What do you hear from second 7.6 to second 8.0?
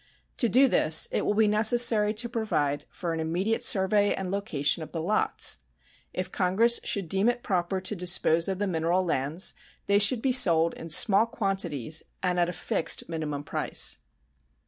to